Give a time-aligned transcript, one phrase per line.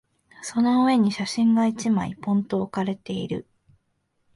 [0.41, 3.45] その上に写真が一枚、ぽんと置かれている。